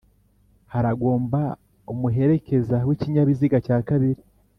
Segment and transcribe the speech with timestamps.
[0.73, 1.41] Haragomba
[1.91, 4.21] umuherekeza w’ikinyabiziga cya kabiri